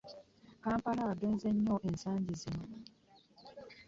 Kampala 0.63 1.01
agezze 1.11 1.49
nnyo 1.55 1.75
ensangi 1.87 2.33
zino. 2.41 2.63